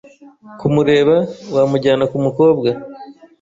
[0.59, 1.15] Kumureba,
[1.55, 2.69] wamujyana kumukobwa.